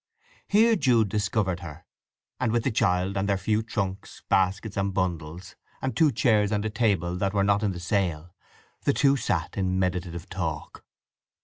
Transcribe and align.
Here 0.47 0.75
Jude 0.75 1.09
discovered 1.09 1.59
her; 1.59 1.85
and 2.39 2.51
with 2.51 2.63
the 2.63 2.71
child, 2.71 3.15
and 3.15 3.29
their 3.29 3.37
few 3.37 3.61
trunks, 3.61 4.23
baskets, 4.29 4.75
and 4.75 4.95
bundles, 4.95 5.55
and 5.79 5.95
two 5.95 6.11
chairs 6.11 6.51
and 6.51 6.65
a 6.65 6.71
table 6.71 7.15
that 7.17 7.35
were 7.35 7.43
not 7.43 7.61
in 7.61 7.71
the 7.71 7.79
sale, 7.79 8.33
the 8.83 8.93
two 8.93 9.15
sat 9.15 9.59
in 9.59 9.77
meditative 9.77 10.27
talk. 10.27 10.83